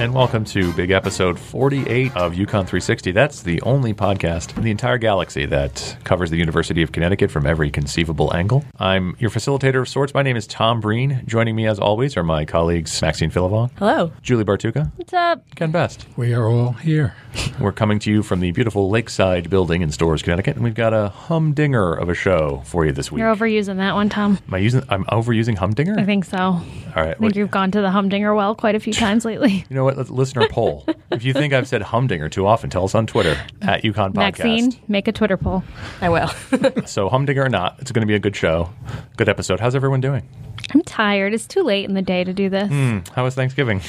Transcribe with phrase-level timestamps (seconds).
[0.00, 3.12] and welcome to big episode 48 of UConn 360.
[3.12, 7.44] That's the only podcast in the entire galaxy that covers the University of Connecticut from
[7.44, 8.64] every conceivable angle.
[8.78, 10.14] I'm your facilitator of sorts.
[10.14, 11.22] My name is Tom Breen.
[11.26, 14.10] Joining me, as always, are my colleagues Maxine Philovon, Hello.
[14.22, 15.44] Julie Bartucca, What's up?
[15.54, 16.06] Ken Best.
[16.16, 17.14] We are all here.
[17.60, 20.94] We're coming to you from the beautiful Lakeside building in Storrs, Connecticut, and we've got
[20.94, 23.20] a humdinger of a show for you this week.
[23.20, 24.38] You're overusing that one, Tom.
[24.48, 24.82] Am I using?
[24.88, 25.94] I'm overusing humdinger.
[25.98, 26.38] I think so.
[26.38, 26.62] All
[26.96, 27.08] right.
[27.08, 29.66] I think what- you've gone to the humdinger well quite a few times lately.
[29.68, 29.89] You know what?
[29.96, 30.86] Let's listener poll.
[31.10, 34.14] if you think I've said humdinger too often, tell us on Twitter at UConn Podcast.
[34.14, 35.62] Maxine, make a Twitter poll.
[36.00, 36.30] I will.
[36.86, 38.70] So humdinger or not, it's going to be a good show,
[39.16, 39.60] good episode.
[39.60, 40.26] How's everyone doing?
[40.74, 41.34] I'm tired.
[41.34, 42.68] It's too late in the day to do this.
[42.68, 43.80] Hmm, How was Thanksgiving?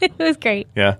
[0.00, 0.66] It was great.
[0.74, 0.96] Yeah,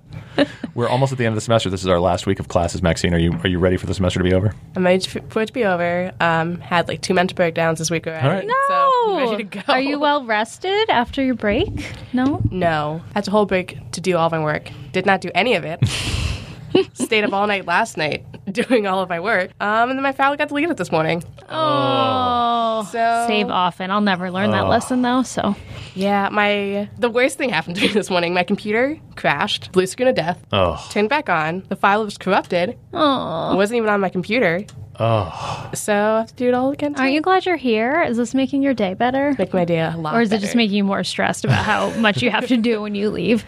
[0.74, 1.68] we're almost at the end of the semester.
[1.68, 2.82] This is our last week of classes.
[2.82, 4.54] Maxine, are you are you ready for the semester to be over?
[4.76, 6.12] I'm ready for it to be over.
[6.20, 8.26] Um, had like two mental breakdowns this week already.
[8.26, 8.48] All right.
[8.68, 9.30] So No.
[9.32, 9.72] ready to go.
[9.72, 11.68] Are you well rested after your break?
[12.12, 12.40] No.
[12.50, 13.02] No.
[13.14, 14.70] Had a whole break to do all my work.
[14.92, 15.80] Did not do any of it.
[16.94, 19.50] Stayed up all night last night doing all of my work.
[19.60, 21.22] Um, and then my file got deleted this morning.
[21.50, 22.88] Oh.
[22.90, 23.90] So Save often.
[23.90, 25.22] I'll never learn that lesson though.
[25.22, 25.54] So
[25.94, 28.32] Yeah, my the worst thing happened to me this morning.
[28.32, 30.42] My computer crashed, blue screen of death.
[30.52, 31.62] Oh, Turned back on.
[31.68, 32.78] The file was corrupted.
[32.94, 33.52] oh.
[33.52, 34.64] It wasn't even on my computer.
[35.02, 36.94] Oh, So I have to do it all again.
[36.96, 38.02] Aren't you glad you're here?
[38.02, 39.34] Is this making your day better?
[39.38, 41.90] Make my day a lot Or is it just making you more stressed about how
[41.98, 43.44] much you have to do when you leave?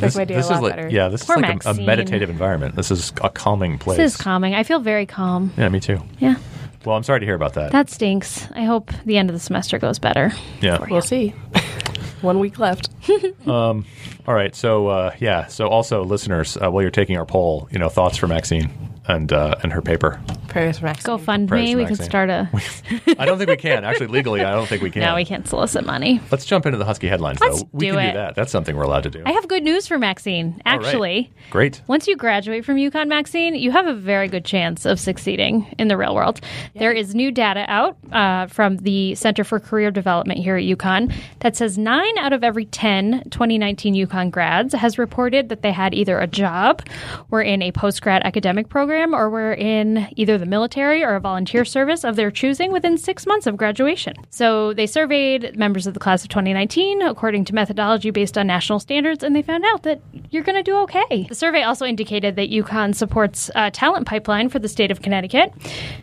[0.00, 0.88] Make my day this a lot is like better.
[0.88, 2.76] yeah, this Poor is like a, a meditative environment.
[2.76, 3.98] This is a calming place.
[3.98, 4.54] This is calming.
[4.54, 5.52] I feel very calm.
[5.56, 6.02] yeah, me too.
[6.18, 6.36] Yeah.
[6.84, 7.72] Well, I'm sorry to hear about that.
[7.72, 8.48] That stinks.
[8.52, 10.32] I hope the end of the semester goes better.
[10.60, 10.84] yeah.
[10.90, 11.28] We'll see.
[12.22, 12.90] One week left.
[13.46, 13.86] um,
[14.26, 14.54] All right.
[14.54, 15.46] So uh, yeah.
[15.46, 18.70] So also, listeners, uh, while you're taking our poll, you know, thoughts for Maxine
[19.08, 20.20] and uh, and her paper.
[20.48, 21.06] Prayers for Maxine.
[21.06, 21.76] Go fund Praise me.
[21.76, 22.48] We could start a.
[23.18, 24.42] I don't think we can actually legally.
[24.42, 25.02] I don't think we can.
[25.02, 26.20] No, we can't solicit money.
[26.30, 27.40] Let's jump into the Husky headlines.
[27.40, 27.68] Let's though.
[27.72, 28.12] We do can it.
[28.12, 28.34] do that.
[28.34, 29.22] That's something we're allowed to do.
[29.24, 30.60] I have good news for Maxine.
[30.66, 30.86] All right.
[30.86, 31.80] Actually, great.
[31.86, 35.88] once you graduate from UConn, Maxine, you have a very good chance of succeeding in
[35.88, 36.40] the real world.
[36.74, 41.12] There is new data out uh, from the Center for Career Development here at UConn
[41.40, 45.94] that says nine out of every 10 2019 UConn grads has reported that they had
[45.94, 46.82] either a job,
[47.30, 51.20] were in a post grad academic program, or were in either the military or a
[51.20, 54.14] volunteer service of their choosing within six months of graduation.
[54.30, 58.80] So they surveyed members of the class of 2019 according to methodology based on national
[58.80, 60.00] standards, and they found out that
[60.30, 61.26] you're going to do okay.
[61.28, 65.52] The survey also indicated that UConn supports a talent pipeline for the state of Connecticut.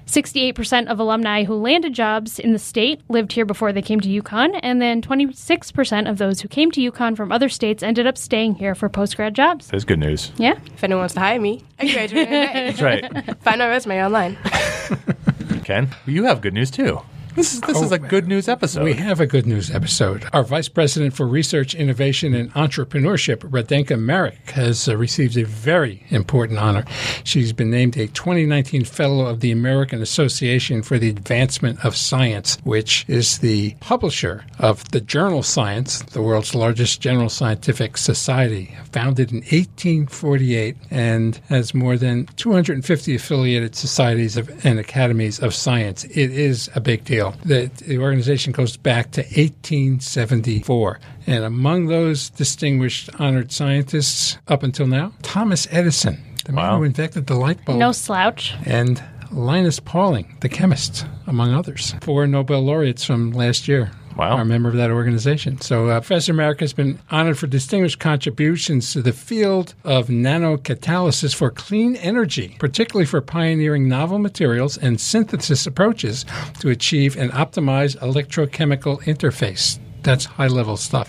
[0.05, 4.09] 68% of alumni who landed jobs in the state lived here before they came to
[4.09, 8.17] UConn, and then 26% of those who came to UConn from other states ended up
[8.17, 9.67] staying here for post grad jobs.
[9.67, 10.31] That's good news.
[10.37, 10.57] Yeah.
[10.73, 12.73] If anyone wants to hire me, I graduated today.
[12.77, 13.37] That's right.
[13.41, 14.37] Find my resume online.
[15.63, 17.01] Ken, you have good news too.
[17.37, 18.83] This is this is a good news episode.
[18.83, 20.27] We have a good news episode.
[20.33, 26.03] Our Vice President for Research, Innovation, and Entrepreneurship, Radenka Maric, has uh, received a very
[26.09, 26.83] important honor.
[27.23, 32.57] She's been named a 2019 Fellow of the American Association for the Advancement of Science,
[32.63, 39.29] which is the publisher of the journal Science, the world's largest general scientific society, founded
[39.29, 46.03] in 1848 and has more than 250 affiliated societies of, and academies of science.
[46.05, 47.26] It is a big deal.
[47.43, 50.99] The, the organization goes back to 1874.
[51.27, 57.27] And among those distinguished honored scientists up until now, Thomas Edison, the man who invented
[57.27, 58.53] the light bulb No slouch.
[58.65, 61.93] and Linus Pauling, the chemist, among others.
[62.01, 63.91] Four Nobel laureates from last year.
[64.17, 64.37] Wow.
[64.37, 65.61] Are a member of that organization.
[65.61, 71.35] So, uh, Professor Maric has been honored for distinguished contributions to the field of nanocatalysis
[71.35, 76.25] for clean energy, particularly for pioneering novel materials and synthesis approaches
[76.59, 79.79] to achieve an optimized electrochemical interface.
[80.07, 81.07] That's high level stuff.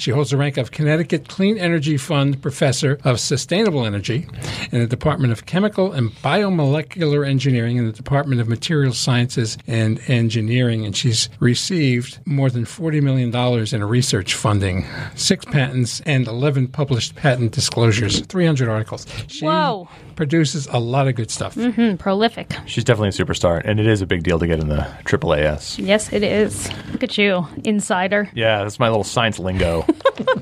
[0.00, 4.28] She holds the rank of Connecticut Clean Energy Fund Professor of Sustainable Energy
[4.70, 10.00] in the Department of Chemical and Biomolecular Engineering in the Department of Materials Sciences and
[10.08, 10.86] Engineering.
[10.86, 13.34] And she's received more than $40 million
[13.74, 14.86] in research funding,
[15.16, 19.04] six patents, and 11 published patent disclosures, 300 articles.
[19.26, 19.88] She Whoa.
[20.14, 21.54] produces a lot of good stuff.
[21.54, 22.54] Hmm, prolific.
[22.66, 25.84] She's definitely a superstar, and it is a big deal to get in the AAAS.
[25.84, 26.70] Yes, it is.
[26.92, 28.27] Look at you, insider.
[28.34, 29.84] Yeah, that's my little science lingo.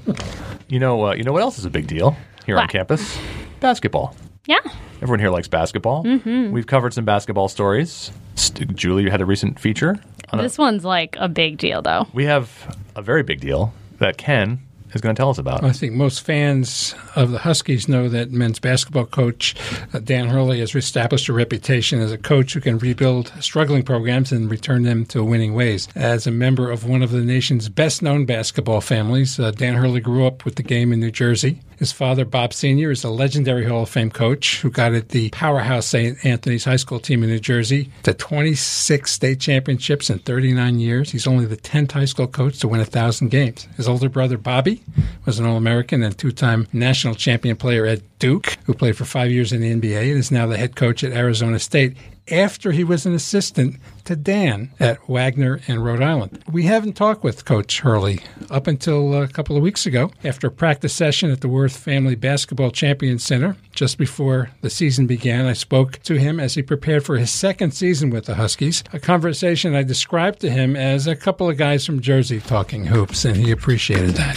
[0.68, 2.70] you know, uh, you know what else is a big deal here on What?
[2.70, 3.18] campus?
[3.60, 4.14] Basketball.
[4.46, 4.60] Yeah.
[4.96, 6.04] Everyone here likes basketball.
[6.04, 6.52] Mm-hmm.
[6.52, 8.10] We've covered some basketball stories.
[8.34, 9.98] St- Julie, you had a recent feature.
[10.32, 12.06] This one's like a big deal, though.
[12.12, 14.60] we have a very big deal that Ken
[14.96, 15.62] is going to tell us about.
[15.62, 19.54] I think most fans of the Huskies know that men's basketball coach
[19.92, 24.32] uh, Dan Hurley has established a reputation as a coach who can rebuild struggling programs
[24.32, 25.88] and return them to winning ways.
[25.94, 30.00] As a member of one of the nation's best known basketball families, uh, Dan Hurley
[30.00, 31.60] grew up with the game in New Jersey.
[31.76, 35.28] His father, Bob Sr., is a legendary Hall of Fame coach who got at the
[35.30, 36.24] powerhouse St.
[36.24, 41.10] Anthony's High School team in New Jersey to 26 state championships in 39 years.
[41.10, 43.68] He's only the 10th high school coach to win 1,000 games.
[43.76, 44.82] His older brother, Bobby,
[45.26, 49.04] was an All American and two time national champion player at Duke, who played for
[49.04, 51.96] five years in the NBA and is now the head coach at Arizona State
[52.30, 56.42] after he was an assistant to Dan at Wagner in Rhode Island.
[56.50, 58.20] We haven't talked with Coach Hurley
[58.50, 62.14] up until a couple of weeks ago after a practice session at the Werth Family
[62.14, 65.46] Basketball Champion Center just before the season began.
[65.46, 68.98] I spoke to him as he prepared for his second season with the Huskies, a
[68.98, 73.36] conversation I described to him as a couple of guys from Jersey talking hoops, and
[73.36, 74.36] he appreciated that.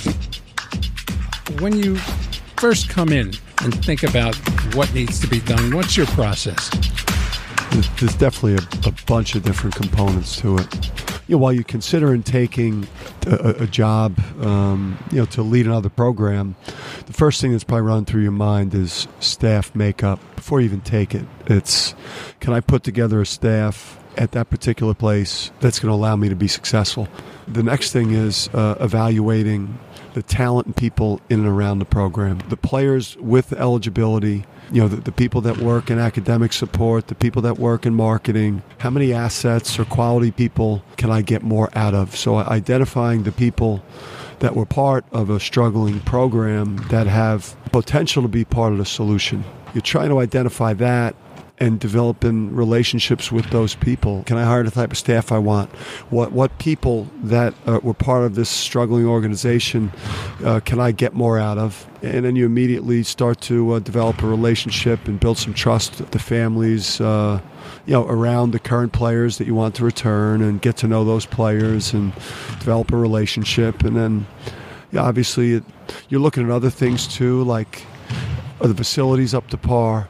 [1.60, 1.98] When you
[2.58, 3.32] first come in
[3.62, 4.36] and think about
[4.76, 6.70] what needs to be done, what's your process?
[7.72, 10.76] There's definitely a, a, bunch of different components to it.
[11.28, 12.88] You know, while you're considering taking
[13.28, 16.56] a, a job, um, you know, to lead another program,
[17.06, 20.20] the first thing that's probably run through your mind is staff makeup.
[20.36, 21.94] Before you even take it, it's
[22.40, 26.30] can I put together a staff at that particular place that's going to allow me
[26.30, 27.08] to be successful.
[27.48, 29.80] The next thing is uh, evaluating
[30.14, 32.40] the talent and people in and around the program.
[32.50, 37.16] The players with eligibility, you know, the, the, people that work in academic support, the
[37.16, 41.70] people that work in marketing, how many assets or quality people can I get more
[41.76, 42.16] out of?
[42.16, 43.84] So identifying the people
[44.40, 48.86] that were part of a struggling program that have potential to be part of the
[48.86, 49.44] solution.
[49.74, 51.16] You're trying to identify that
[51.60, 54.24] and developing relationships with those people.
[54.24, 55.70] Can I hire the type of staff I want?
[56.10, 59.92] What what people that uh, were part of this struggling organization
[60.44, 61.86] uh, can I get more out of?
[62.02, 66.12] And then you immediately start to uh, develop a relationship and build some trust with
[66.12, 67.02] the families.
[67.02, 67.42] Uh,
[67.86, 71.04] you know, around the current players that you want to return, and get to know
[71.04, 72.14] those players and
[72.60, 73.84] develop a relationship.
[73.84, 74.28] And then,
[74.92, 75.64] yeah, obviously, it,
[76.08, 77.84] you're looking at other things too, like
[78.62, 80.08] are the facilities up to par?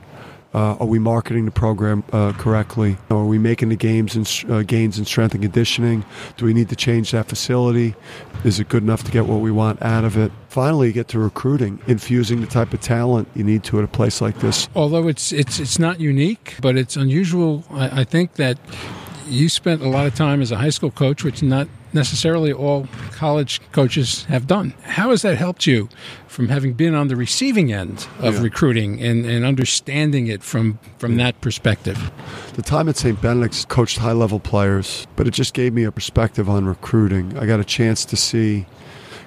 [0.53, 2.97] Uh, are we marketing the program uh, correctly?
[3.11, 6.03] Are we making the games and uh, gains in strength and conditioning?
[6.37, 7.93] Do we need to change that facility?
[8.43, 10.31] Is it good enough to get what we want out of it?
[10.47, 13.87] Finally, you get to recruiting, infusing the type of talent you need to at a
[13.87, 14.67] place like this.
[14.75, 17.63] Although it's it's it's not unique, but it's unusual.
[17.69, 18.57] I, I think that
[19.29, 22.87] you spent a lot of time as a high school coach, which not necessarily all
[23.11, 24.73] college coaches have done.
[24.83, 25.89] How has that helped you
[26.27, 28.41] from having been on the receiving end of yeah.
[28.41, 31.25] recruiting and, and understanding it from, from yeah.
[31.25, 32.11] that perspective?
[32.53, 33.19] The time at St.
[33.21, 37.37] Benedict's coached high level players, but it just gave me a perspective on recruiting.
[37.37, 38.65] I got a chance to see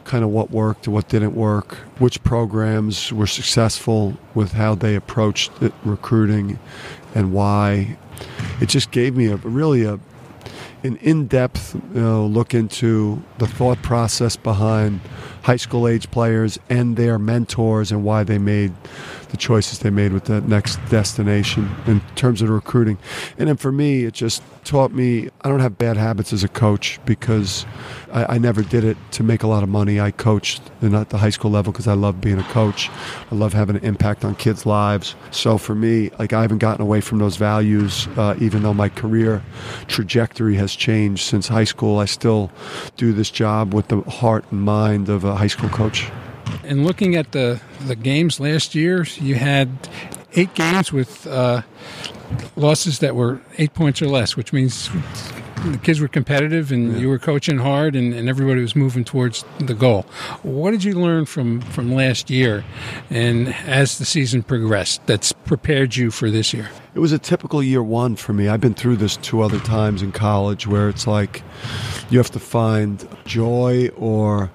[0.04, 4.94] kind of what worked, and what didn't work, which programs were successful with how they
[4.94, 5.50] approached
[5.84, 6.58] recruiting
[7.14, 7.96] and why.
[8.62, 9.98] It just gave me a really a
[10.84, 15.00] an in-depth you know, look into the thought process behind
[15.42, 18.72] high school age players and their mentors and why they made
[19.32, 22.98] the choices they made with that next destination in terms of recruiting.
[23.38, 26.48] And then for me, it just taught me I don't have bad habits as a
[26.48, 27.66] coach because
[28.12, 30.00] I, I never did it to make a lot of money.
[30.00, 32.90] I coached at the high school level because I love being a coach.
[33.30, 35.16] I love having an impact on kids' lives.
[35.30, 38.90] So for me, like I haven't gotten away from those values, uh, even though my
[38.90, 39.42] career
[39.88, 41.98] trajectory has changed since high school.
[41.98, 42.50] I still
[42.98, 46.10] do this job with the heart and mind of a high school coach.
[46.64, 49.68] And looking at the the games last year, you had
[50.34, 51.62] eight games with uh,
[52.56, 54.90] losses that were eight points or less, which means
[55.64, 56.98] the kids were competitive and yeah.
[56.98, 60.02] you were coaching hard and, and, everybody was moving towards the goal.
[60.42, 62.64] What did you learn from, from last year
[63.10, 66.68] and as the season progressed that's prepared you for this year?
[66.94, 68.48] It was a typical year one for me.
[68.48, 71.42] I've been through this two other times in college where it's like
[72.10, 74.50] you have to find joy or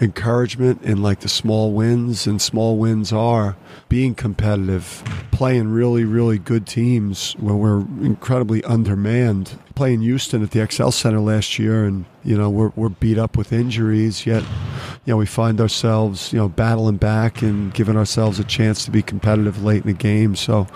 [0.00, 3.56] encouragement in like the small wins, and small wins are
[3.88, 9.58] being competitive, playing really, really good teams when we're incredibly undermanned.
[9.74, 13.36] Playing Houston at the XL Center last year, and you know we're we're beat up
[13.36, 18.38] with injuries, yet you know we find ourselves you know battling back and giving ourselves
[18.38, 20.36] a chance to be competitive late in the game.
[20.36, 20.66] So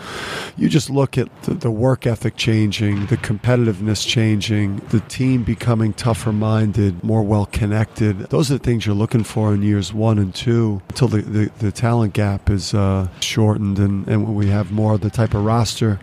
[0.57, 5.93] you just look at the, the work ethic changing, the competitiveness changing, the team becoming
[5.93, 8.19] tougher minded, more well connected.
[8.31, 11.51] Those are the things you're looking for in years one and two until the, the,
[11.59, 15.45] the talent gap is uh, shortened and, and we have more of the type of
[15.45, 16.01] roster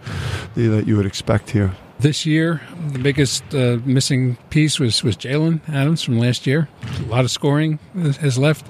[0.55, 1.75] that you would expect here.
[1.99, 6.67] This year, the biggest uh, missing piece was, was Jalen Adams from last year.
[6.99, 8.65] A lot of scoring has left,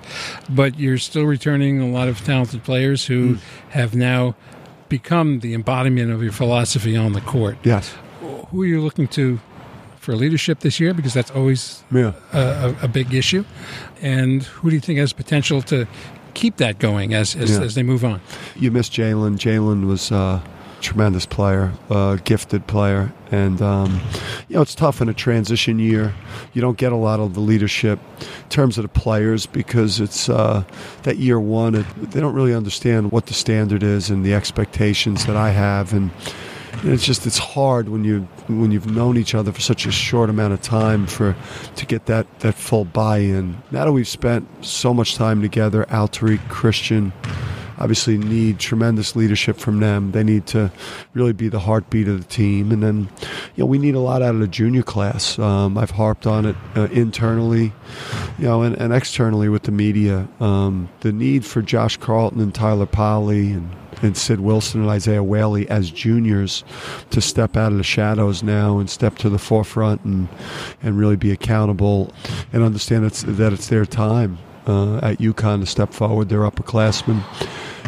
[0.50, 3.38] but you're still returning a lot of talented players who
[3.70, 4.36] have now
[4.92, 7.58] become the embodiment of your philosophy on the court.
[7.64, 7.96] Yes.
[8.50, 9.40] Who are you looking to
[9.98, 10.94] for leadership this year?
[10.94, 12.12] Because that's always Yeah.
[12.34, 13.46] a, a, big issue.
[14.02, 15.88] And who do you think has potential to
[16.34, 17.62] keep that going as, as, Yeah.
[17.62, 18.20] as they move on?
[18.56, 19.38] You missed Jalen.
[19.38, 20.42] Jalen was a
[20.82, 21.72] tremendous player,
[22.24, 23.14] gifted player.
[23.32, 24.02] And, um,
[24.50, 26.14] you know, it's tough in a transition year.
[26.54, 30.28] You don't get a lot of the leadership in terms of the players because it's
[30.28, 30.64] uh,
[31.04, 35.26] that year one, it, they don't really understand what the standard is and the expectations
[35.28, 35.94] that I have.
[35.94, 36.12] And,
[36.84, 40.30] it's just it's hard when you when you've known each other for such a short
[40.30, 41.36] amount of time for
[41.76, 43.62] to get that that full buy-in.
[43.72, 47.14] Now that we've spent so much time together, Alterique, Christian,
[47.82, 50.12] obviously need tremendous leadership from them.
[50.12, 50.72] They need to
[51.14, 53.10] really be the heartbeat of the team, and then
[53.56, 55.40] you know we need a lot out of the junior class.
[55.40, 57.74] Um, I've harped on it uh, internally,
[58.38, 60.28] you know, and, and externally with the media.
[60.40, 65.24] Um, the need for Josh Carlton and Tyler Polley and and Sid Wilson and Isaiah
[65.24, 66.64] Whaley as juniors
[67.12, 70.28] to step out of the shadows now and step to the forefront and
[70.82, 72.14] and really be accountable
[72.54, 76.30] and understand it's, that it's their time uh, at UConn to step forward.
[76.30, 77.24] They're upperclassmen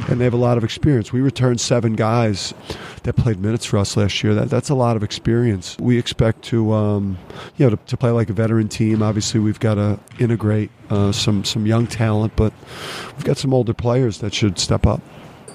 [0.10, 1.14] and they have a lot of experience.
[1.14, 2.54] We returned seven guys
[3.04, 4.34] that played minutes for us last year.
[4.34, 5.78] That, that's a lot of experience.
[5.80, 7.18] We expect to, um,
[7.58, 9.02] you know, to, to play like a veteran team.
[9.02, 12.54] Obviously, we've got to integrate uh, some some young talent, but
[13.16, 15.02] we've got some older players that should step up.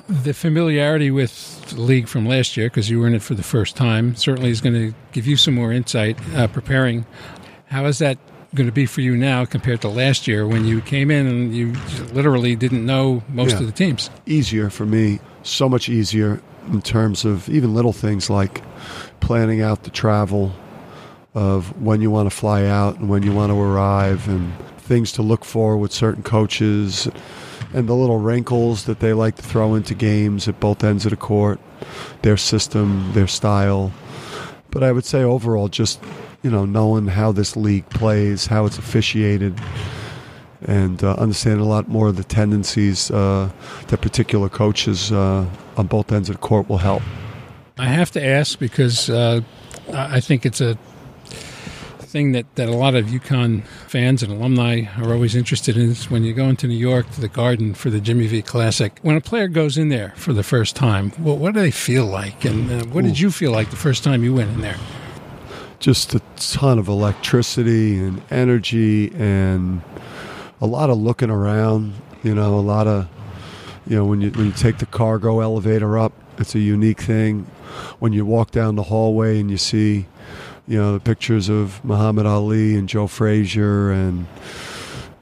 [0.08, 3.42] The familiarity with the league from last year, because you were in it for the
[3.42, 7.04] first time, certainly is going to give you some more insight uh, preparing.
[7.66, 8.16] How is that
[8.54, 11.54] going to be for you now compared to last year when you came in and
[11.54, 11.74] you
[12.12, 13.60] literally didn't know most Yeah.
[13.60, 14.10] of the teams?
[14.26, 16.40] easier for me, so much easier
[16.72, 18.62] in terms of even little things like
[19.20, 20.52] planning out the travel
[21.34, 25.12] of when you want to fly out and when you want to arrive and things
[25.12, 27.08] to look for with certain coaches
[27.74, 31.10] and the little wrinkles that they like to throw into games at both ends of
[31.10, 31.60] the court,
[32.22, 33.92] their system, their style.
[34.70, 36.00] But I would say overall just
[36.42, 39.58] you know, knowing how this league plays, how it's officiated,
[40.62, 43.50] and uh, understanding a lot more of the tendencies uh,
[43.88, 47.02] that particular coaches uh, on both ends of the court will help.
[47.78, 49.40] I have to ask because uh,
[49.92, 50.76] I think it's a
[52.08, 56.10] thing that, that a lot of UConn fans and alumni are always interested in is
[56.10, 58.98] when you go into New York to the Garden for the Jimmy V Classic.
[59.02, 62.06] When a player goes in there for the first time, well, what do they feel
[62.06, 62.44] like?
[62.44, 64.78] And uh, what did you feel like the first time you went in there?
[65.78, 69.80] Just a ton of electricity and energy and
[70.60, 71.94] a lot of looking around.
[72.22, 73.08] You know, a lot of
[73.86, 77.46] you know when you when you take the cargo elevator up, it's a unique thing.
[78.00, 80.06] When you walk down the hallway and you see
[80.66, 84.26] you know the pictures of Muhammad Ali and Joe Frazier and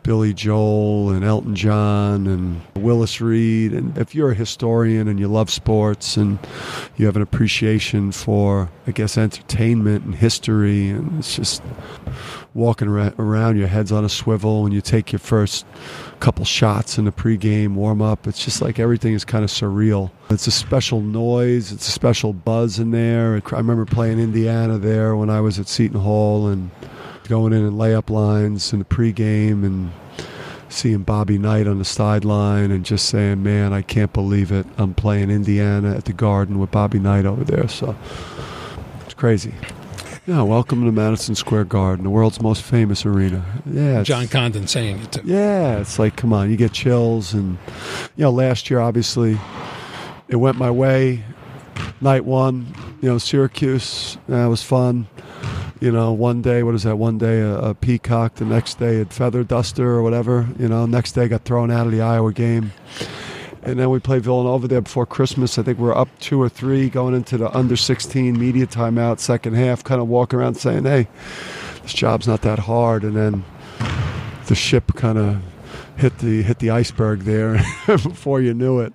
[0.07, 3.73] Billy Joel and Elton John and Willis Reed.
[3.73, 6.39] And if you're a historian and you love sports and
[6.97, 11.61] you have an appreciation for, I guess, entertainment and history, and it's just
[12.55, 15.67] walking around, your head's on a swivel, and you take your first
[16.21, 18.29] couple shots in the pregame warm up.
[18.29, 20.13] It's just like everything is kind of surreal.
[20.31, 23.43] It's a special noise, it's a special buzz in there.
[23.45, 26.71] I remember playing Indiana there when I was at Seton Hall and
[27.26, 29.92] going in and layup lines in the pregame and
[30.68, 34.66] seeing Bobby Knight on the sideline and just saying, "Man, I can't believe it!
[34.78, 37.97] I'm playing Indiana at the Garden with Bobby Knight over there." So
[39.04, 39.54] it's crazy.
[40.26, 43.45] Yeah, welcome to Madison Square Garden, the world's most famous arena.
[43.64, 45.21] Yeah, John Condon saying it too.
[45.25, 47.33] yeah, it's like, come on, you get chills.
[47.33, 47.59] And,
[48.16, 49.38] you know, last year, obviously,
[50.26, 51.23] it went my way.
[52.00, 55.06] Night one, you know, Syracuse, that was fun.
[55.78, 56.97] You know, one day, what is that?
[56.97, 60.49] One day a, a peacock, the next day a feather duster or whatever.
[60.59, 62.73] You know, next day got thrown out of the Iowa game.
[63.62, 65.59] And then we played Villanova there before Christmas.
[65.59, 69.18] I think we are up two or three going into the under 16 media timeout,
[69.18, 71.09] second half, kind of walking around saying, hey,
[71.83, 73.02] this job's not that hard.
[73.02, 73.45] And then
[74.47, 75.42] the ship kind of
[75.97, 77.55] hit the hit the iceberg there
[77.87, 78.93] before you knew it.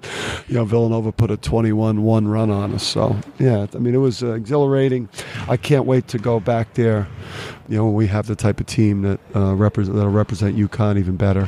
[0.48, 2.84] You know, Villanova put a 21-1 run on us.
[2.84, 5.10] So yeah, I mean it was uh, exhilarating.
[5.48, 7.08] I can't wait to go back there.
[7.68, 10.98] You know, when we have the type of team that uh, represent that'll represent UConn
[10.98, 11.48] even better.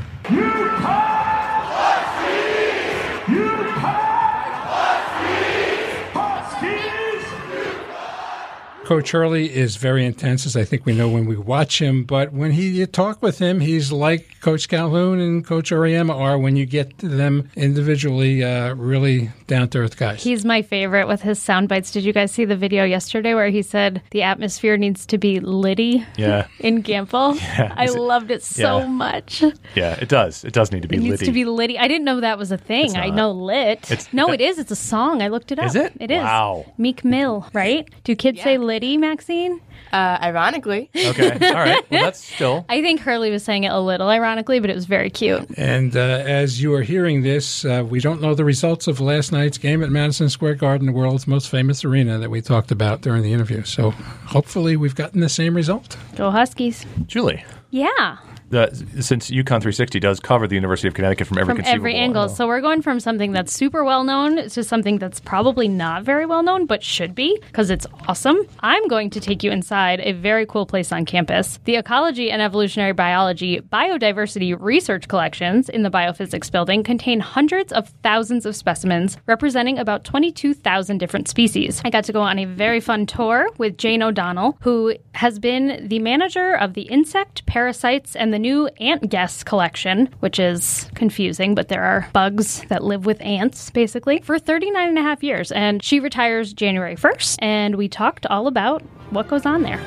[8.84, 12.04] Coach Hurley is very intense, as I think we know when we watch him.
[12.04, 16.38] But when he you talk with him, he's like Coach Calhoun and Coach Auriemma are
[16.38, 20.22] when you get them individually, uh, really down to earth guys.
[20.22, 21.92] He's my favorite with his sound bites.
[21.92, 25.40] Did you guys see the video yesterday where he said the atmosphere needs to be
[25.40, 26.48] litty Yeah.
[26.60, 27.38] in Gampel?
[27.78, 28.88] I it- loved it so yeah.
[28.88, 29.44] much.
[29.76, 30.44] Yeah, it does.
[30.44, 31.26] It does need to be It needs litty.
[31.28, 31.80] to be litty.
[31.80, 32.98] I didn't know that was a thing.
[32.98, 33.90] I know lit.
[33.92, 34.60] It's- no, that- it is.
[34.60, 35.22] It's a song.
[35.22, 35.68] I looked it up.
[35.68, 35.94] Is it?
[36.02, 36.22] It is.
[36.22, 36.66] Wow.
[36.78, 37.88] Meek Mill, right?
[38.04, 39.62] Do kids say litty, Maxine?
[39.92, 41.32] Uh, ironically, Okay.
[41.50, 41.86] All right.
[41.92, 42.66] Well, that's still.
[42.68, 45.46] I think Hurley was saying it a little ironically, but it was very cute.
[45.56, 49.32] And uh, as you are hearing this, uh, we don't know the results of last
[49.32, 53.02] night's game at Madison Square Garden, the world's most famous arena that we talked about
[53.02, 53.64] during the interview.
[53.64, 55.96] So hopefully we've gotten the same result.
[56.16, 56.84] Go Huskies.
[57.06, 58.18] Julie, Yeah.
[58.50, 58.70] The,
[59.02, 62.30] since UConn 360 does cover the University of Connecticut from every from conceivable every angle.
[62.30, 66.26] So we're going from something that's super well known to something that's probably not very
[66.26, 68.38] well known, but should be because it's awesome.
[68.60, 71.60] I'm going to take you inside a very cool place on campus.
[71.66, 77.90] The Ecology and Evolutionary Biology Biodiversity Research Collections in the Biophysics Building contain hundreds of
[78.04, 81.82] thousands of specimens representing about 22,000 different species.
[81.86, 85.88] I got to go on a very fun tour with Jane O'Donnell, who has been
[85.88, 91.54] the manager of the insect, parasites, and the new ant guests collection, which is confusing,
[91.54, 95.52] but there are bugs that live with ants, basically, for 39 and a half years.
[95.52, 99.78] And she retires January 1st, and we talked all about what goes on there.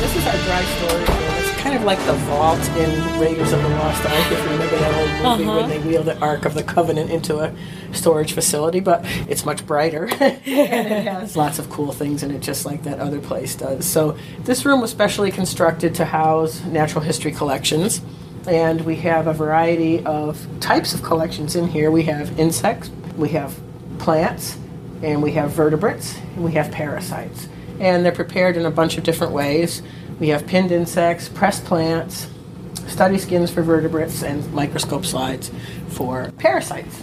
[0.00, 0.60] This is our dry.
[0.62, 1.11] It's
[1.72, 4.94] kind of like the vault in Raiders of the Lost Ark, if you remember that
[4.94, 5.68] old movie when uh-huh.
[5.68, 7.54] they wheel the Ark of the Covenant into a
[7.92, 10.04] storage facility, but it's much brighter.
[10.20, 13.86] and it has lots of cool things in it, just like that other place does.
[13.86, 18.02] So, this room was specially constructed to house natural history collections.
[18.46, 21.90] And we have a variety of types of collections in here.
[21.90, 23.58] We have insects, we have
[23.98, 24.58] plants,
[25.02, 27.48] and we have vertebrates, and we have parasites.
[27.80, 29.80] And they're prepared in a bunch of different ways.
[30.22, 32.28] We have pinned insects, pressed plants,
[32.86, 35.50] study skins for vertebrates, and microscope slides
[35.88, 37.02] for parasites.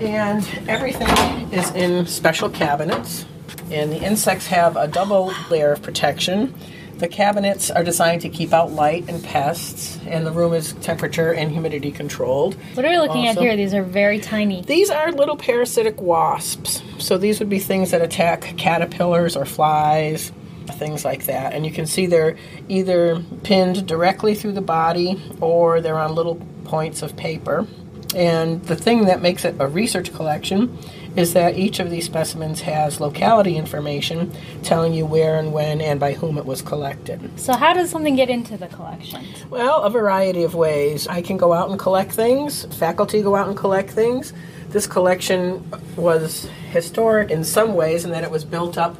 [0.00, 1.08] And everything
[1.52, 3.26] is in special cabinets.
[3.70, 6.54] And the insects have a double layer of protection.
[6.96, 11.34] The cabinets are designed to keep out light and pests, and the room is temperature
[11.34, 12.56] and humidity controlled.
[12.72, 13.56] What are we looking Also- at here?
[13.56, 14.62] These are very tiny.
[14.62, 16.80] These are little parasitic wasps.
[16.96, 20.32] So these would be things that attack caterpillars or flies,
[20.74, 21.52] things like that.
[21.52, 22.36] And you can see they're
[22.68, 27.66] either pinned directly through the body or they're on little points of paper.
[28.14, 30.78] And the thing that makes it a research collection
[31.16, 35.98] is that each of these specimens has locality information telling you where and when and
[35.98, 37.38] by whom it was collected.
[37.38, 39.26] So, how does something get into the collection?
[39.50, 41.08] Well, a variety of ways.
[41.08, 44.32] I can go out and collect things, faculty go out and collect things.
[44.68, 48.96] This collection was historic in some ways in that it was built up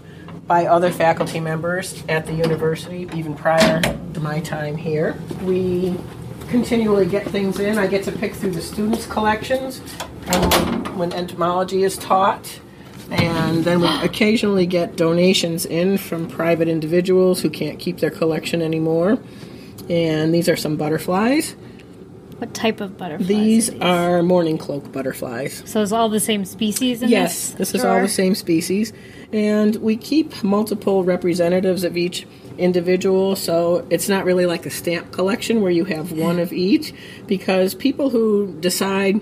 [0.48, 5.16] by other faculty members at the university even prior to my time here.
[5.42, 5.94] We
[6.48, 7.78] continually get things in.
[7.78, 9.80] I get to pick through the students' collections
[10.96, 12.60] when entomology is taught.
[13.10, 18.60] And then we occasionally get donations in from private individuals who can't keep their collection
[18.60, 19.18] anymore.
[19.88, 21.54] And these are some butterflies.
[22.38, 23.26] What type of butterflies?
[23.26, 25.62] These are mourning cloak butterflies.
[25.66, 28.92] So, is all the same species in Yes, this is all the same species.
[29.32, 35.12] And we keep multiple representatives of each individual, so it's not really like a stamp
[35.12, 36.94] collection where you have one of each,
[37.26, 39.20] because people who decide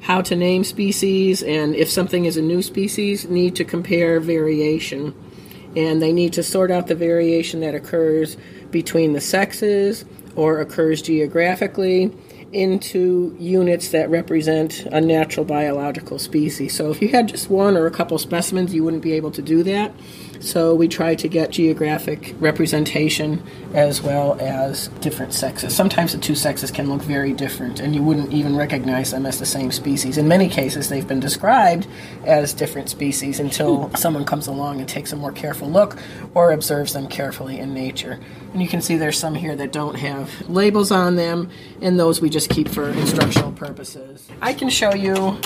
[0.00, 5.14] how to name species and if something is a new species need to compare variation.
[5.76, 8.36] And they need to sort out the variation that occurs
[8.70, 12.10] between the sexes or occurs geographically
[12.52, 16.76] into units that represent a natural biological species.
[16.76, 19.42] So if you had just one or a couple specimens, you wouldn't be able to
[19.42, 19.92] do that.
[20.42, 25.74] So we try to get geographic representation as well as different sexes.
[25.74, 29.38] Sometimes the two sexes can look very different and you wouldn't even recognize them as
[29.38, 30.18] the same species.
[30.18, 31.86] In many cases, they've been described
[32.24, 35.96] as different species until someone comes along and takes a more careful look
[36.34, 38.18] or observes them carefully in nature.
[38.52, 41.50] And you can see there's some here that don't have labels on them,
[41.80, 44.28] and those we just keep for instructional purposes.
[44.40, 45.38] I can show you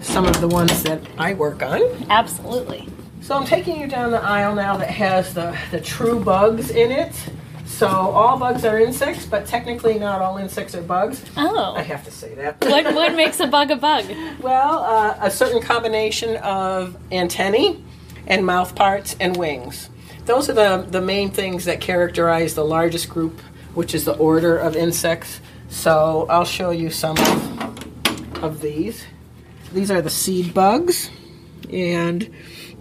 [0.00, 1.80] some of the ones that I work on.
[2.10, 2.86] Absolutely.
[3.22, 6.90] So I'm taking you down the aisle now that has the, the true bugs in
[6.90, 7.14] it.
[7.66, 11.24] So all bugs are insects, but technically not all insects are bugs.
[11.36, 11.72] Oh.
[11.76, 12.60] I have to say that.
[12.60, 14.06] what, what makes a bug a bug?
[14.40, 17.80] Well, uh, a certain combination of antennae
[18.26, 19.88] and mouth parts and wings.
[20.26, 23.40] Those are the, the main things that characterize the largest group,
[23.74, 25.40] which is the order of insects.
[25.68, 29.04] So I'll show you some of, of these.
[29.72, 31.08] These are the seed bugs,
[31.70, 32.28] and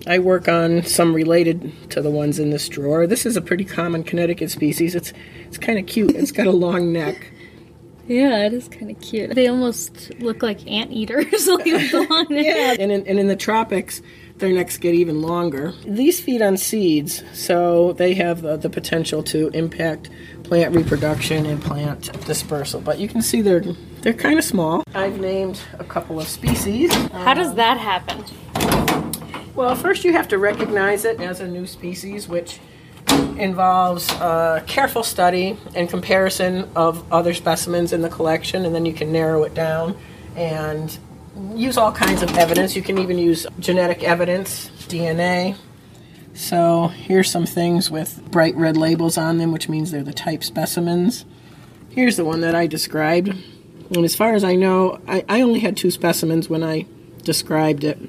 [0.08, 3.06] I work on some related to the ones in this drawer.
[3.06, 4.96] This is a pretty common Connecticut species.
[4.96, 5.14] It's
[5.46, 6.16] it's kind of cute.
[6.16, 7.32] It's got a long neck.
[8.08, 9.36] Yeah, it is kind of cute.
[9.36, 12.46] They almost look like anteaters, like with the long neck.
[12.46, 14.02] Yeah, and in, and in the tropics,
[14.38, 15.74] their necks get even longer.
[15.86, 20.10] These feed on seeds, so they have uh, the potential to impact
[20.44, 22.82] plant reproduction and plant dispersal.
[22.82, 23.64] But you can see they're
[24.02, 24.84] they're kind of small.
[24.96, 26.92] I've named a couple of species.
[27.12, 28.26] How does that happen?
[29.54, 32.60] Well, first you have to recognize it as a new species, which
[33.38, 38.94] involves uh, careful study and comparison of other specimens in the collection, and then you
[38.94, 39.98] can narrow it down
[40.38, 40.98] and
[41.54, 42.76] use all kinds of evidence.
[42.76, 45.58] You can even use genetic evidence, DNA.
[46.34, 50.46] So here's some things with bright red labels on them, which means they're the type
[50.46, 51.26] specimens.
[51.90, 53.36] Here's the one that I described.
[53.94, 56.86] And as far as I know, I, I only had two specimens when I
[57.24, 58.00] described it.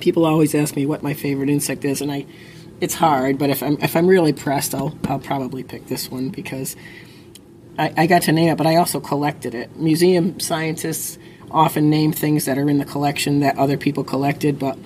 [0.00, 2.26] People always ask me what my favorite insect is, and I
[2.80, 6.28] it's hard, but if I'm if I'm really pressed, I'll I'll probably pick this one
[6.30, 6.76] because
[7.78, 9.76] I, I got to name it, but I also collected it.
[9.76, 11.18] Museum scientists
[11.50, 14.78] often name things that are in the collection that other people collected, but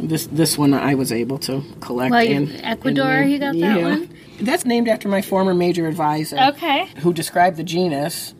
[0.00, 2.14] this this one I was able to collect.
[2.14, 4.10] And, Ecuador, and you got that one?
[4.40, 6.86] That's named after my former major advisor Okay.
[6.98, 8.34] who described the genus.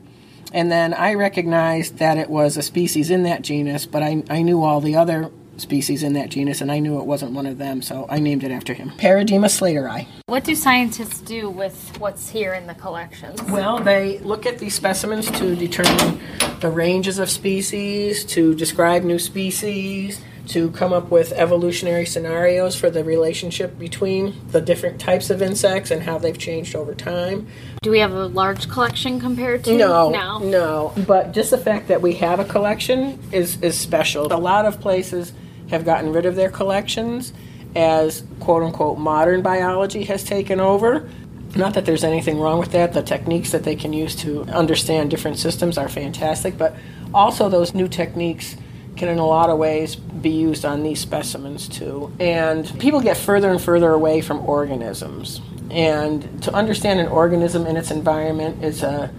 [0.52, 4.40] And then I recognized that it was a species in that genus, but I, I
[4.42, 7.58] knew all the other species in that genus, and I knew it wasn't one of
[7.58, 8.90] them, so I named it after him.
[8.96, 10.06] Paradema slateri.
[10.26, 13.42] What do scientists do with what's here in the collections?
[13.42, 16.20] Well, they look at these specimens to determine
[16.60, 22.88] the ranges of species, to describe new species, to come up with evolutionary scenarios for
[22.88, 27.46] the relationship between the different types of insects and how they've changed over time.
[27.82, 30.38] Do we have a large collection compared to No, now?
[30.38, 30.94] no.
[31.06, 34.32] But just the fact that we have a collection is is special.
[34.32, 35.32] A lot of places
[35.70, 37.32] have gotten rid of their collections
[37.76, 41.08] as quote unquote modern biology has taken over.
[41.56, 42.92] Not that there's anything wrong with that.
[42.92, 46.74] The techniques that they can use to understand different systems are fantastic, but
[47.14, 48.56] also those new techniques
[48.96, 52.12] can in a lot of ways be used on these specimens too.
[52.20, 55.40] And people get further and further away from organisms.
[55.70, 59.10] And to understand an organism in its environment is a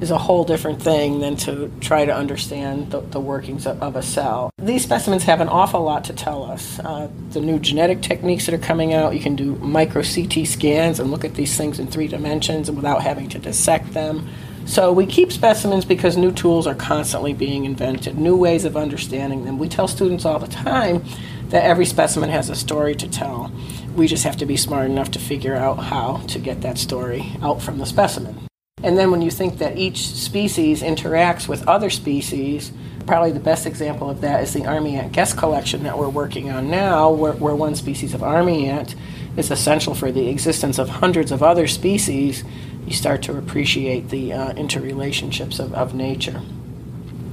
[0.00, 3.96] is a whole different thing than to try to understand the, the workings of, of
[3.96, 4.50] a cell.
[4.58, 6.78] These specimens have an awful lot to tell us.
[6.78, 11.00] Uh, the new genetic techniques that are coming out, you can do micro CT scans
[11.00, 14.28] and look at these things in three dimensions without having to dissect them.
[14.66, 19.44] So we keep specimens because new tools are constantly being invented, new ways of understanding
[19.44, 19.58] them.
[19.58, 21.04] We tell students all the time
[21.50, 23.52] that every specimen has a story to tell.
[23.94, 27.32] We just have to be smart enough to figure out how to get that story
[27.40, 28.45] out from the specimen.
[28.82, 32.70] And then when you think that each species interacts with other species,
[33.06, 36.50] probably the best example of that is the army ant guest collection that we're working
[36.50, 38.94] on now, where, where one species of army ant
[39.38, 42.44] is essential for the existence of hundreds of other species.
[42.86, 46.42] You start to appreciate the uh, interrelationships of, of nature.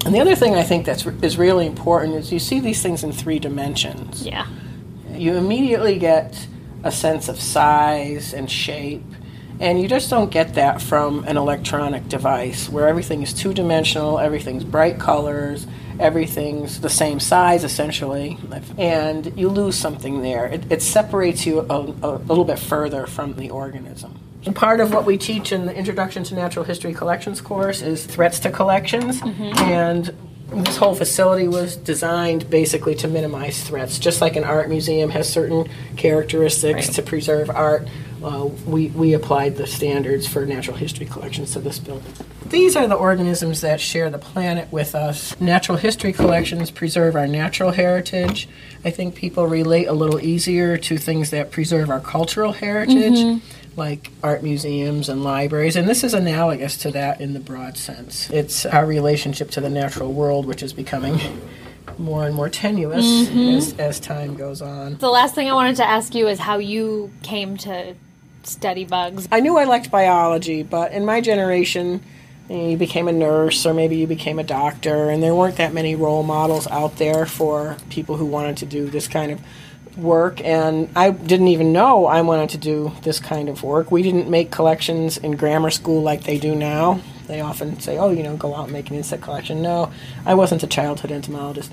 [0.05, 3.03] And the other thing I think that's is really important is you see these things
[3.03, 4.47] in three dimensions Yeah.
[5.11, 6.47] you immediately get
[6.85, 9.03] a sense of size and shape.
[9.63, 14.19] And you just don't get that from an electronic device where everything is two dimensional,
[14.19, 15.65] everything's bright colors,
[16.01, 18.37] everything's the same size essentially,
[18.77, 20.47] and you lose something there.
[20.47, 24.19] It, it separates you a, a little bit further from the organism.
[24.45, 28.05] And part of what we teach in the Introduction to Natural History Collections course is
[28.05, 29.21] threats to collections.
[29.21, 29.57] Mm-hmm.
[29.59, 30.13] And
[30.65, 33.97] this whole facility was designed basically to minimize threats.
[33.97, 37.87] Just like an art museum has certain characteristics to preserve art,
[38.23, 42.13] uh, we, we applied the standards for natural history collections to this building.
[42.47, 45.39] These are the organisms that share the planet with us.
[45.39, 48.47] Natural history collections preserve our natural heritage.
[48.85, 53.41] I think people relate a little easier to things that preserve our cultural heritage
[53.75, 58.29] like art museums and libraries, and this is analogous to that in the broad sense.
[58.29, 61.19] It's our relationship to the natural world, which is becoming
[61.97, 64.97] more and more tenuous as, as time goes on.
[64.97, 67.95] The last thing I wanted to ask you is how you came to
[68.47, 69.27] study bugs.
[69.31, 72.01] I knew I liked biology, but in my generation,
[72.49, 75.95] you, became a nurse or maybe you became a doctor, and there weren't that many
[75.95, 79.41] role models out there for people who wanted to do this kind of
[79.97, 80.41] work.
[80.41, 83.91] And I didn't even know I wanted to do this kind of work.
[83.91, 86.99] We didn't make collections in grammar school like they do now.
[87.27, 89.61] They often say, oh, you know, go out and make an insect collection.
[89.61, 89.91] No,
[90.25, 91.71] I wasn't a childhood entomologist.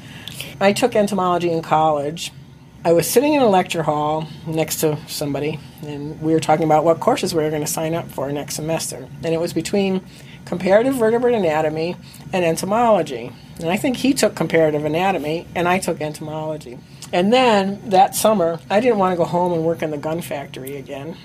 [0.61, 2.33] I took entomology in college.
[2.83, 6.83] I was sitting in a lecture hall next to somebody, and we were talking about
[6.83, 9.07] what courses we were going to sign up for next semester.
[9.23, 10.01] And it was between
[10.47, 11.97] comparative vertebrate anatomy
[12.33, 13.33] and entomology.
[13.59, 16.79] And I think he took comparative anatomy, and I took entomology.
[17.13, 20.23] And then that summer, I didn't want to go home and work in the gun
[20.23, 21.19] factory again.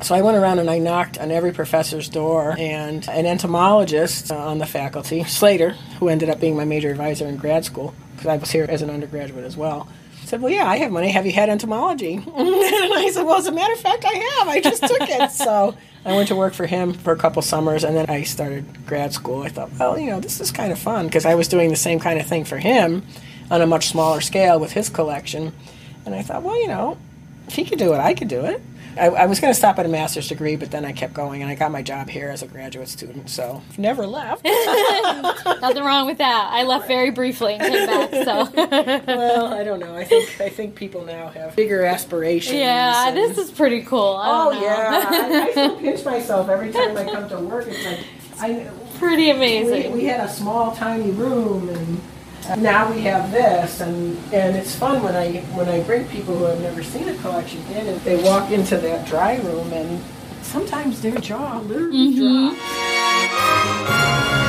[0.00, 4.38] So I went around and I knocked on every professor's door, and an entomologist uh,
[4.38, 8.26] on the faculty, Slater, who ended up being my major advisor in grad school, because
[8.26, 9.86] I was here as an undergraduate as well,
[10.24, 11.10] said, Well, yeah, I have money.
[11.10, 12.14] Have you had entomology?
[12.14, 14.48] and I said, Well, as a matter of fact, I have.
[14.48, 15.30] I just took it.
[15.30, 18.86] so I went to work for him for a couple summers, and then I started
[18.86, 19.42] grad school.
[19.42, 21.76] I thought, Well, you know, this is kind of fun because I was doing the
[21.76, 23.04] same kind of thing for him
[23.50, 25.52] on a much smaller scale with his collection.
[26.06, 26.98] And I thought, Well, you know,
[27.48, 28.60] if he could do it, I could do it.
[28.98, 31.42] I, I was going to stop at a master's degree, but then I kept going,
[31.42, 33.28] and I got my job here as a graduate student.
[33.30, 34.44] So never left.
[35.60, 36.48] Nothing wrong with that.
[36.52, 38.10] I left very briefly and came back.
[38.10, 39.94] So well, I don't know.
[39.96, 42.56] I think I think people now have bigger aspirations.
[42.58, 44.16] yeah, and- this is pretty cool.
[44.16, 44.62] I Oh know.
[44.62, 47.66] yeah, I, I still pinch myself every time I come to work.
[47.68, 48.00] It's like
[48.40, 49.92] I pretty amazing.
[49.92, 52.00] we had a small tiny room and
[52.58, 56.44] now we have this and and it's fun when I when I bring people who
[56.44, 60.02] have never seen a collection in and they walk into that dry room and
[60.42, 62.54] sometimes their jaw literally mm-hmm.
[62.54, 64.43] drops.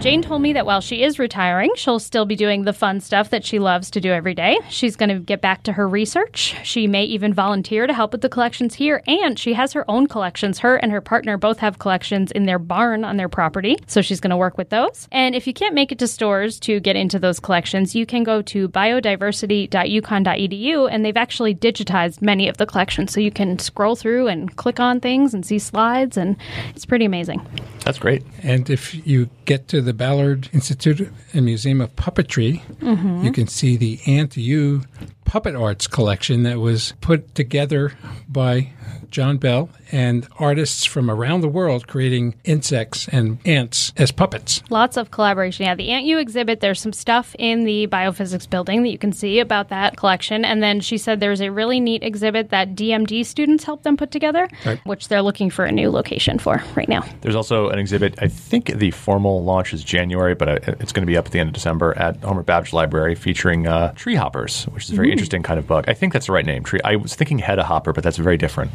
[0.00, 3.30] Jane told me that while she is retiring, she'll still be doing the fun stuff
[3.30, 4.56] that she loves to do every day.
[4.68, 6.54] She's going to get back to her research.
[6.62, 10.06] She may even volunteer to help with the collections here, and she has her own
[10.06, 10.60] collections.
[10.60, 14.20] Her and her partner both have collections in their barn on their property, so she's
[14.20, 15.08] going to work with those.
[15.10, 18.22] And if you can't make it to Storrs to get into those collections, you can
[18.22, 23.96] go to biodiversity.uconn.edu, and they've actually digitized many of the collections, so you can scroll
[23.96, 26.36] through and click on things and see slides, and
[26.70, 27.44] it's pretty amazing.
[27.84, 28.22] That's great.
[28.44, 33.24] And if you get to the Ballard Institute and Museum of Puppetry, mm-hmm.
[33.24, 34.82] you can see the Ant U
[35.28, 37.92] puppet arts collection that was put together
[38.28, 38.72] by
[39.10, 44.62] John Bell and artists from around the world creating insects and ants as puppets.
[44.68, 45.64] Lots of collaboration.
[45.64, 49.12] Yeah, the Ant U exhibit, there's some stuff in the biophysics building that you can
[49.12, 50.44] see about that collection.
[50.44, 54.10] And then she said there's a really neat exhibit that DMD students helped them put
[54.10, 54.78] together, Right.
[54.84, 57.02] which they're looking for a new location for right now.
[57.22, 58.14] There's also an exhibit.
[58.20, 61.32] I think the formal launch is January, but uh, it's going to be up at
[61.32, 64.96] the end of December at Homer Babbidge Library, featuring uh, tree hoppers, which is a
[64.96, 65.84] very interesting kind of bug.
[65.88, 66.62] I think that's the right name.
[66.64, 66.80] Tree.
[66.84, 68.70] I was thinking Hedda Hopper, but that's very different.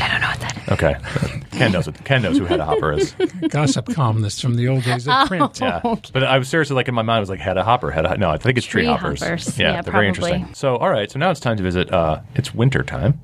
[0.00, 0.68] I don't know what that is.
[0.72, 0.96] Okay,
[1.52, 1.86] Ken knows.
[1.86, 3.14] What, Ken knows who Hedda Hopper is.
[3.48, 5.58] Gossip columnist from the old days of print.
[5.60, 5.80] Yeah,
[6.12, 8.06] but I was seriously like in my mind, I was like Hedda Hopper, head.
[8.06, 9.22] a No, I think it's tree, Tree hoppers.
[9.22, 9.58] hoppers.
[9.58, 10.52] Yeah, Yeah, they're very interesting.
[10.54, 11.92] So, all right, so now it's time to visit.
[11.92, 13.20] Uh, it's winter time.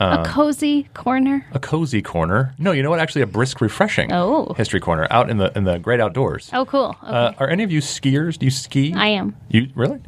[0.00, 1.44] A cozy corner.
[1.52, 2.54] A cozy corner.
[2.58, 3.00] No, you know what?
[3.00, 4.52] Actually, a brisk, refreshing Oh.
[4.56, 6.50] history corner out in the in the great outdoors.
[6.52, 6.96] Oh, cool.
[7.02, 7.12] Okay.
[7.12, 8.38] Uh, are any of you skiers?
[8.38, 8.94] Do you ski?
[8.94, 9.36] I am.
[9.48, 10.00] You really?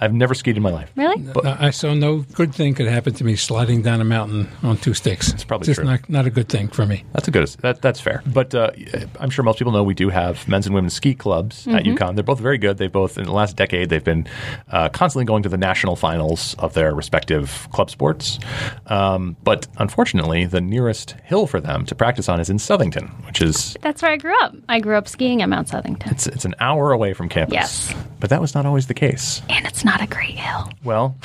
[0.00, 0.92] I've never skied in my life.
[0.96, 1.26] Really?
[1.34, 4.76] Uh, I saw no good thing could happen to me sliding down a mountain on
[4.76, 5.32] two sticks.
[5.32, 5.84] It's probably just true.
[5.90, 7.04] not not a good thing for me.
[7.12, 7.48] That's a good.
[7.62, 8.22] That, that's fair.
[8.26, 8.70] But uh,
[9.18, 12.14] I'm sure most people know we do have men's and women's ski clubs at UConn.
[12.14, 12.78] They're both very good.
[12.78, 14.26] They've both in the last decade they've been
[14.70, 18.38] uh, constantly going to the national finals of their respective club sports.
[18.86, 23.40] Um, but unfortunately, the nearest hill for them to practice on is in Southington, which
[23.42, 24.54] is That's where I grew up.
[24.68, 26.10] I grew up skiing at Mount Southington.
[26.10, 27.54] it's, it's an hour away from campus.
[27.54, 27.94] Yes.
[28.20, 29.42] But that was not always the case.
[29.48, 30.70] And it's not a great hill.
[30.84, 31.16] Well,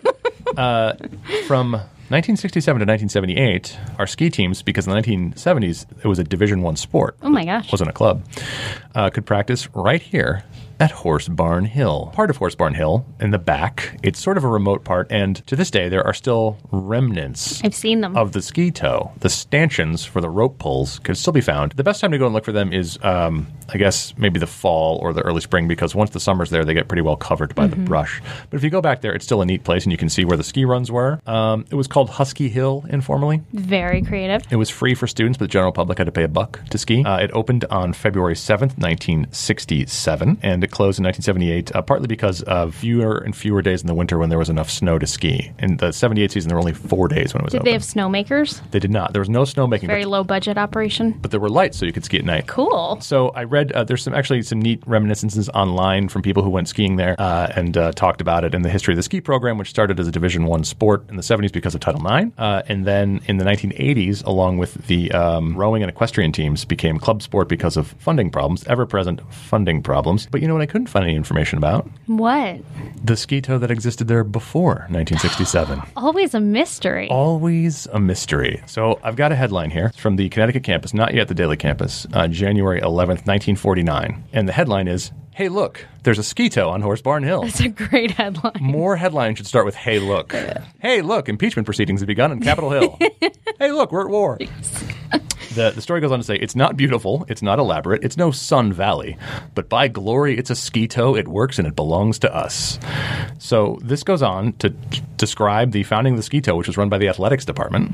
[0.56, 0.94] uh,
[1.46, 6.60] from 1967 to 1978, our ski teams, because in the 1970s it was a Division
[6.60, 7.70] One sport, Oh my gosh.
[7.70, 8.24] wasn't a club,
[8.96, 10.42] uh, could practice right here
[10.80, 12.10] at Horse Barn Hill.
[12.14, 13.98] Part of Horse Barn Hill in the back.
[14.02, 17.74] It's sort of a remote part, and to this day there are still remnants I've
[17.74, 18.16] seen them.
[18.16, 19.12] of the ski tow.
[19.20, 21.72] The stanchions for the rope pulls could still be found.
[21.72, 24.46] The best time to go and look for them is, um, I guess, maybe the
[24.46, 27.54] fall or the early spring, because once the summer's there, they get pretty well covered
[27.54, 28.22] by the brush.
[28.48, 30.24] But if you go back there, it's still a neat place, and you can see
[30.24, 31.20] where the ski runs were.
[31.26, 33.42] Um, it was called Husky Hill informally.
[33.52, 34.42] Very creative.
[34.50, 36.78] It was free for students, but the general public had to pay a buck to
[36.78, 37.04] ski.
[37.04, 42.42] Uh, it opened on February 7th, 1967, and it closed in 1978, uh, partly because
[42.42, 45.52] of fewer and fewer days in the winter when there was enough snow to ski.
[45.58, 47.64] In the 78 season, there were only four days when it was Did open.
[47.66, 48.60] they have snowmakers?
[48.70, 49.12] They did not.
[49.12, 51.12] There was no snowmaking, Very but, low budget operation.
[51.20, 52.46] but there were lights so you could ski at night.
[52.46, 53.00] Cool.
[53.00, 56.68] So I read uh, there's some actually some neat reminiscences online from people who went
[56.68, 59.58] skiing there uh, and uh, talked about it in the history of the ski program,
[59.58, 62.62] which started as a Division One sport in the 70s because of Title IX, uh,
[62.68, 67.22] and then in the 1980s, along with the um, rowing and equestrian teams, became club
[67.22, 70.26] sport because of funding problems, ever-present funding problems.
[70.30, 70.62] But you know what?
[70.62, 72.60] I couldn't find any information about What?
[73.02, 75.80] the ski tow that existed there before 1967.
[75.96, 77.08] Always a mystery.
[77.08, 78.62] Always a mystery.
[78.66, 81.56] So I've got a headline here It's from the Connecticut campus, not yet the Daily
[81.56, 84.24] campus, uh, January 11th, 1949.
[84.32, 87.44] And the headline is Hey, look, there's a ski tow on Horse Barn Hill.
[87.44, 88.54] It's a great headline.
[88.60, 90.34] More headlines should start with Hey, look.
[90.80, 92.98] Hey, look, impeachment proceedings have begun on Capitol Hill.
[93.58, 94.38] hey, look, we're at war.
[95.54, 98.30] The, the story goes on to say it's not beautiful, it's not elaborate, it's no
[98.30, 99.16] Sun Valley,
[99.56, 101.18] but by glory, it's a skito.
[101.18, 102.78] It works and it belongs to us.
[103.38, 104.70] So this goes on to
[105.16, 107.92] describe the founding of the skito, which was run by the athletics department,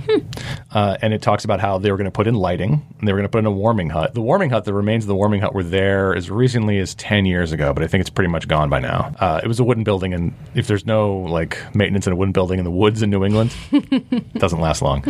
[0.70, 3.12] uh, and it talks about how they were going to put in lighting and they
[3.12, 4.12] were going to put in a warming hut.
[4.12, 7.24] The warming hut, the remains of the warming hut, were there as recently as ten
[7.24, 9.14] years ago, but I think it's pretty much gone by now.
[9.18, 12.32] Uh, it was a wooden building, and if there's no like maintenance in a wooden
[12.32, 15.02] building in the woods in New England, it doesn't last long.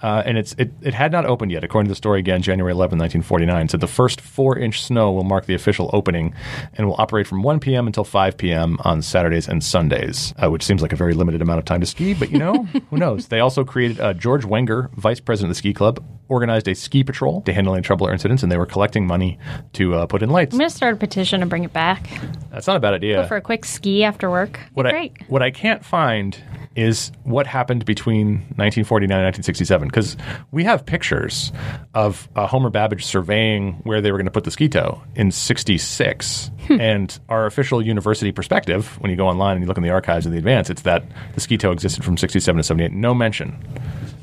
[0.00, 2.72] Uh, and it's it, it had not opened yet, according to the story again, January
[2.72, 3.68] 11, 1949.
[3.68, 6.34] said the first four inch snow will mark the official opening
[6.74, 7.86] and will operate from 1 p.m.
[7.86, 8.78] until 5 p.m.
[8.84, 11.86] on Saturdays and Sundays, uh, which seems like a very limited amount of time to
[11.86, 13.28] ski, but you know, who knows?
[13.28, 17.02] They also created uh, George Wenger, vice president of the ski club, organized a ski
[17.04, 19.38] patrol to handle any trouble or incidents, and they were collecting money
[19.72, 20.52] to uh, put in lights.
[20.54, 22.08] I'm going to start a petition to bring it back.
[22.50, 23.22] That's not a bad idea.
[23.22, 24.60] Go for a quick ski after work.
[24.74, 25.12] what I Great.
[25.28, 26.36] what I can't find
[26.76, 30.16] is what happened between 1949 and 1967 because
[30.50, 31.52] we have pictures
[31.94, 35.30] of uh, Homer Babbidge surveying where they were going to put the ski tow in
[35.30, 36.50] 66
[36.80, 40.26] and our official university perspective when you go online and you look in the archives
[40.26, 41.04] of the advance it's that
[41.34, 43.56] the ski tow existed from 67 to 78 no mention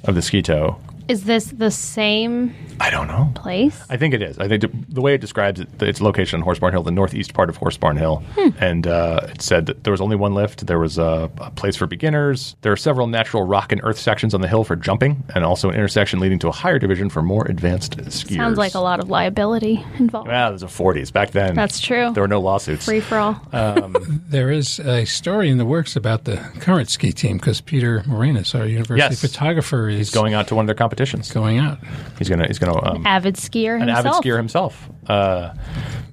[0.04, 0.78] of the ski tow
[1.08, 3.82] Is this the same I don't know place?
[3.90, 4.38] I think it is.
[4.38, 7.34] I think the, the way it describes it, its location on Horsebarn Hill, the northeast
[7.34, 8.22] part of Horsebarn Hill,
[8.60, 10.68] and uh, it said that there was only one lift.
[10.68, 12.56] There was a, a place for beginners.
[12.64, 15.70] There are several natural rock and earth sections on the hill for jumping, and also
[15.70, 18.36] an intersection leading to a higher division for more advanced skiers.
[18.36, 20.28] Sounds like a lot of liability involved.
[20.28, 21.56] Well, there's a 40s back then.
[21.56, 22.12] That's true.
[22.12, 22.86] There were no lawsuits.
[22.86, 23.42] Free for all.
[24.30, 28.54] There is a story in the works about the current ski team because Peter Morenus,
[28.58, 29.22] our university Yes.
[29.22, 31.32] photographer, is Going out to one of their competitions.
[31.32, 31.78] going out.
[32.18, 32.48] He's gonna.
[32.48, 32.84] He's gonna.
[32.84, 34.06] Um, avid skier an himself.
[34.08, 34.90] avid skier himself.
[35.08, 35.54] Uh,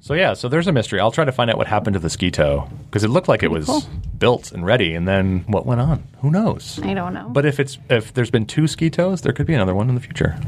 [0.01, 0.99] so yeah, so there's a mystery.
[0.99, 3.41] I'll try to find out what happened to the ski tow because it looked like
[3.43, 3.83] it was cool.
[4.23, 6.01] Built and ready, and then what went on?
[6.21, 6.79] Who knows?
[6.81, 7.27] I don't know.
[7.29, 9.95] But if it's if there's been two ski tows, there could be another one in
[9.95, 10.39] the future.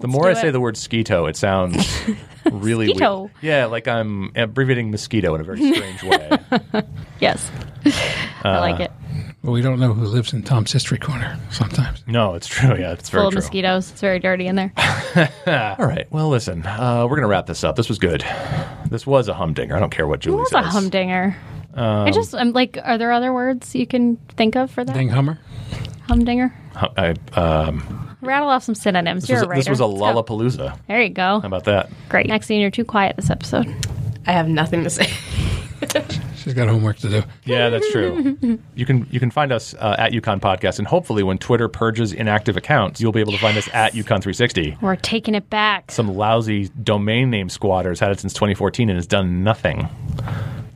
[0.00, 1.76] The more I do say the word ski tow, it sounds
[2.52, 3.20] really Skito.
[3.22, 3.30] weird.
[3.40, 6.30] Yeah, like I'm abbreviating mosquito in a very strange way.
[7.20, 7.50] yes.
[8.44, 8.92] I like it.
[9.42, 12.02] Well, we don't know who lives in Tom's History Corner sometimes.
[12.06, 12.76] no, it's true.
[12.76, 13.40] Yeah, it's very Full of true.
[13.40, 13.92] mosquitoes.
[13.92, 14.72] It's very dirty in there.
[15.78, 16.06] All right.
[16.10, 17.76] Well, listen, uh, we're gonna wrap this up.
[17.76, 18.24] This was good.
[18.90, 19.74] This was a humdinger.
[19.74, 20.66] I don't care what Julie It Julie was says.
[20.66, 21.36] a humdinger.
[21.76, 24.94] Um, I just, I'm like, are there other words you can think of for that?
[24.94, 25.38] Ding Hummer.
[26.08, 26.48] Humdinger?
[26.76, 29.22] Hu- I, um, Rattle off some synonyms.
[29.24, 29.60] this, You're was, a writer.
[29.60, 30.18] this was a Let's.
[30.18, 30.78] Lollapalooza.
[30.88, 31.40] There you go.
[31.40, 31.90] How about that?
[32.08, 32.28] Great.
[32.28, 33.66] Maxine, you're too quiet this episode.
[34.26, 35.06] I have nothing to say.
[36.36, 37.22] She's got homework to do.
[37.44, 38.38] Yeah, that's true.
[38.74, 42.12] you can you can find us uh, at UConn Podcast, and hopefully, when Twitter purges
[42.12, 44.78] inactive accounts, you'll be able to find us at UConn 360.
[44.80, 45.90] We're taking it back.
[45.90, 49.88] Some lousy domain name squatters had it since 2014 and has done nothing.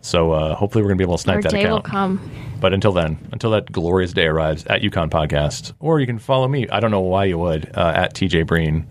[0.02, 2.20] So uh, hopefully, we're going to be able to snipe Our that day will account.
[2.20, 2.30] come.
[2.60, 6.48] But until then, until that glorious day arrives, at UConn Podcast, or you can follow
[6.48, 6.68] me.
[6.68, 8.86] I don't know why you would uh, at TJ Breen.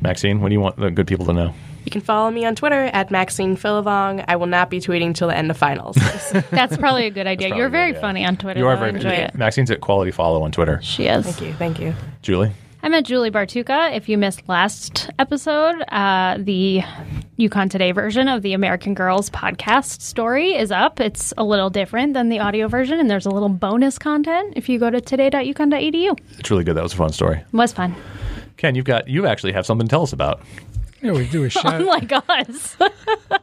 [0.00, 1.54] Maxine, what do you want the good people to know?
[1.84, 4.22] You can follow me on Twitter at Maxine Philivong.
[4.28, 5.96] I will not be tweeting till the end of finals.
[6.50, 7.48] That's probably a good idea.
[7.48, 8.00] You're a good very idea.
[8.00, 8.60] funny on Twitter.
[8.60, 8.80] You are though.
[8.80, 9.34] very I enjoy it.
[9.34, 10.80] Maxine's at quality follow on Twitter.
[10.82, 11.24] She is.
[11.24, 11.94] thank you, thank you.
[12.20, 12.52] Julie,
[12.82, 13.94] I'm at Julie Bartucca.
[13.96, 16.80] If you missed last episode, uh, the
[17.38, 21.00] UConn Today version of the American Girls podcast story is up.
[21.00, 24.68] It's a little different than the audio version, and there's a little bonus content if
[24.68, 26.18] you go to today.uconn.edu.
[26.38, 26.76] it's really good.
[26.76, 27.38] That was a fun story.
[27.38, 27.94] It was fun.
[28.56, 30.40] Ken, you've got you actually have something to tell us about.
[31.02, 31.74] Yeah, we do a shout.
[31.80, 32.76] Unlike us.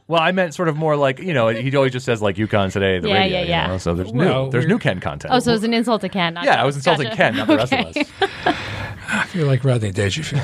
[0.07, 2.71] Well, I meant sort of more like you know he always just says like UConn
[2.71, 3.37] today the Yeah, radio.
[3.37, 3.67] yeah, you yeah.
[3.67, 3.77] know?
[3.77, 5.33] So there's Well, new there's new Ken content.
[5.33, 6.33] oh, so it was an insult to Ken.
[6.33, 6.79] Not yeah, I was us.
[6.79, 7.17] insulting Gotcha.
[7.17, 8.74] Ken, not the rest of us.
[9.07, 10.41] I feel like Rodney Dangerfield.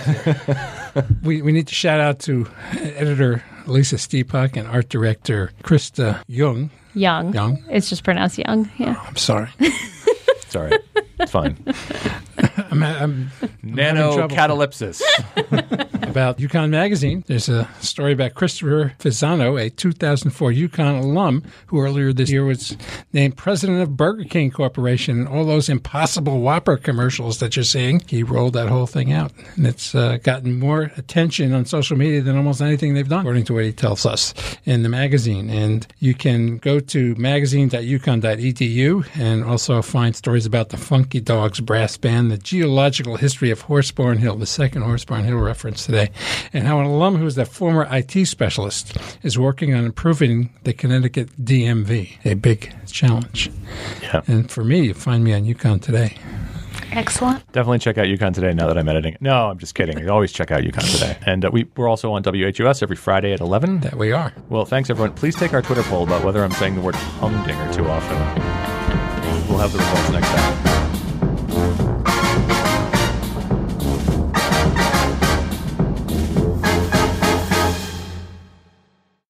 [1.24, 6.69] we, we need to shout out to editor Lisa Stiepock and art director Christa Yung.
[6.93, 7.34] Young.
[7.34, 7.63] Young.
[7.69, 8.69] It's just pronounced young.
[8.78, 8.95] Yeah.
[8.97, 9.50] Oh, I'm sorry.
[9.60, 10.80] It's all right.
[11.19, 11.58] It's fine.
[12.71, 13.32] I'm, I'm
[13.63, 14.36] Nano trouble.
[14.36, 15.02] catalepsis.
[16.12, 17.24] about UConn Magazine.
[17.28, 22.76] There's a story about Christopher Finazzo, a 2004 UConn alum who earlier this year was
[23.13, 25.19] named president of Burger King Corporation.
[25.19, 29.32] And all those impossible Whopper commercials that you're seeing, he rolled that whole thing out.
[29.56, 33.45] And it's uh, gotten more attention on social media than almost anything they've done, according
[33.45, 34.34] to what he tells us
[34.65, 35.50] in the magazine.
[35.50, 41.95] And you can go to magazine.uconn.edu and also find stories about the Funky Dogs Brass
[41.95, 46.01] Band, the geological history of Horsebarn Hill, the second Horsebarn Hill reference today,
[46.54, 50.74] and how an alum who is a former IT specialist is working on improving the
[50.74, 53.52] Connecticut DMV, a big challenge.
[54.02, 54.22] Yeah.
[54.28, 56.18] And for me, you find me on UConn today.
[56.92, 57.49] Excellent.
[57.54, 59.16] Definitely check out UConn today now that I'm editing.
[59.22, 60.10] No, I'm just kidding.
[60.10, 61.18] Always check out UConn today.
[61.26, 63.80] And uh, we, we're also on WHUS every Friday at 11.
[63.82, 64.34] That we are.
[64.49, 65.14] Well, thanks everyone.
[65.14, 68.18] Please take our Twitter poll about whether I'm saying the word humdinger too often.
[69.47, 70.70] We'll have the results next time.